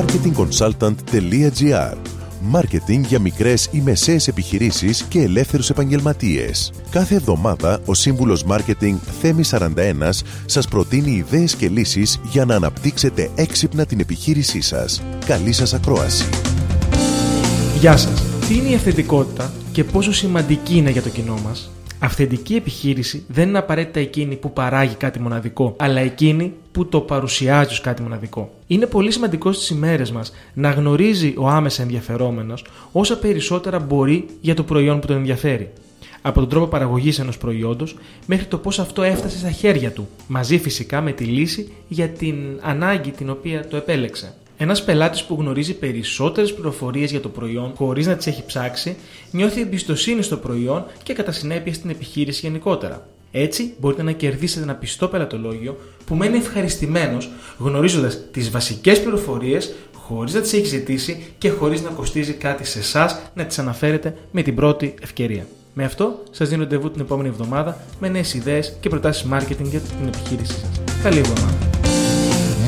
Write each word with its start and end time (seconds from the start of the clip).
marketingconsultant.gr 0.00 1.96
Μάρκετινγκ 2.42 3.04
για 3.04 3.18
μικρές 3.18 3.68
ή 3.72 3.80
μεσαίες 3.80 4.28
επιχειρήσεις 4.28 5.02
και 5.02 5.20
ελεύθερους 5.20 5.70
επαγγελματίες. 5.70 6.72
Κάθε 6.90 7.14
εβδομάδα 7.14 7.80
ο 7.84 7.94
σύμβουλος 7.94 8.44
Μάρκετινγκ 8.44 8.98
Θέμη 9.20 9.42
41 9.50 9.68
σας 10.46 10.68
προτείνει 10.68 11.10
ιδέες 11.10 11.54
και 11.54 11.68
λύσεις 11.68 12.20
για 12.30 12.44
να 12.44 12.54
αναπτύξετε 12.54 13.30
έξυπνα 13.34 13.86
την 13.86 14.00
επιχείρησή 14.00 14.60
σας. 14.60 15.02
Καλή 15.26 15.52
σας 15.52 15.74
ακρόαση. 15.74 16.24
Γεια 17.78 17.96
σας. 17.96 18.22
Τι 18.48 18.56
είναι 18.56 18.68
η 18.68 18.74
αυθεντικότητα 18.74 19.52
και 19.72 19.84
πόσο 19.84 20.12
σημαντική 20.12 20.76
είναι 20.76 20.90
για 20.90 21.02
το 21.02 21.08
κοινό 21.08 21.38
μας; 21.44 21.70
Αυθεντική 22.02 22.54
επιχείρηση 22.54 23.24
δεν 23.28 23.48
είναι 23.48 23.58
απαραίτητα 23.58 24.00
εκείνη 24.00 24.36
που 24.36 24.52
παράγει 24.52 24.94
κάτι 24.94 25.20
μοναδικό, 25.20 25.74
αλλά 25.78 26.00
εκείνη 26.00 26.52
που 26.72 26.86
το 26.86 27.00
παρουσιάζει 27.00 27.72
ως 27.72 27.80
κάτι 27.80 28.02
μοναδικό. 28.02 28.52
Είναι 28.66 28.86
πολύ 28.86 29.10
σημαντικό 29.10 29.52
στις 29.52 29.68
ημέρες 29.68 30.10
μας 30.10 30.32
να 30.54 30.70
γνωρίζει 30.70 31.34
ο 31.36 31.48
άμεσα 31.48 31.82
ενδιαφερόμενος 31.82 32.64
όσα 32.92 33.18
περισσότερα 33.18 33.78
μπορεί 33.78 34.26
για 34.40 34.54
το 34.54 34.62
προϊόν 34.62 35.00
που 35.00 35.06
τον 35.06 35.16
ενδιαφέρει. 35.16 35.70
Από 36.22 36.40
τον 36.40 36.48
τρόπο 36.48 36.66
παραγωγής 36.66 37.18
ενός 37.18 37.38
προϊόντος 37.38 37.96
μέχρι 38.26 38.46
το 38.46 38.58
πώς 38.58 38.78
αυτό 38.78 39.02
έφτασε 39.02 39.38
στα 39.38 39.50
χέρια 39.50 39.92
του, 39.92 40.08
μαζί 40.26 40.58
φυσικά 40.58 41.00
με 41.00 41.12
τη 41.12 41.24
λύση 41.24 41.72
για 41.88 42.08
την 42.08 42.36
ανάγκη 42.60 43.10
την 43.10 43.30
οποία 43.30 43.68
το 43.68 43.76
επέλεξε. 43.76 44.34
Ένας 44.62 44.84
πελάτης 44.84 45.24
που 45.24 45.36
γνωρίζει 45.40 45.74
περισσότερες 45.74 46.54
πληροφορίες 46.54 47.10
για 47.10 47.20
το 47.20 47.28
προϊόν 47.28 47.72
χωρίς 47.76 48.06
να 48.06 48.16
τις 48.16 48.26
έχει 48.26 48.44
ψάξει, 48.46 48.96
νιώθει 49.30 49.60
εμπιστοσύνη 49.60 50.22
στο 50.22 50.36
προϊόν 50.36 50.84
και 51.02 51.12
κατά 51.12 51.32
συνέπεια 51.32 51.74
στην 51.74 51.90
επιχείρηση 51.90 52.46
γενικότερα. 52.46 53.06
Έτσι, 53.32 53.74
μπορείτε 53.80 54.02
να 54.02 54.12
κερδίσετε 54.12 54.62
ένα 54.62 54.74
πιστό 54.74 55.08
πελατολόγιο 55.08 55.76
που 56.04 56.14
μένει 56.14 56.36
ευχαριστημένος 56.36 57.30
γνωρίζοντας 57.58 58.18
τις 58.32 58.50
βασικές 58.50 59.00
πληροφορίες 59.00 59.74
χωρίς 59.94 60.34
να 60.34 60.40
τις 60.40 60.52
έχει 60.52 60.66
ζητήσει 60.66 61.26
και 61.38 61.50
χωρίς 61.50 61.82
να 61.82 61.90
κοστίζει 61.90 62.32
κάτι 62.32 62.64
σε 62.64 62.78
εσάς 62.78 63.20
να 63.34 63.44
τις 63.44 63.58
αναφέρετε 63.58 64.16
με 64.30 64.42
την 64.42 64.54
πρώτη 64.54 64.94
ευκαιρία. 65.02 65.46
Με 65.74 65.84
αυτό, 65.84 66.22
σας 66.30 66.48
δίνω 66.48 66.62
ραντεβού 66.62 66.90
την 66.90 67.00
επόμενη 67.00 67.28
εβδομάδα 67.28 67.80
με 68.00 68.08
νέες 68.08 68.34
ιδέες 68.34 68.76
και 68.80 68.88
προτάσεις 68.88 69.26
marketing 69.32 69.64
για 69.70 69.80
την 69.80 70.06
επιχείρησή 70.06 70.52
σας. 70.52 70.80
Καλή 71.02 71.18
εβδομάδα. 71.18 71.79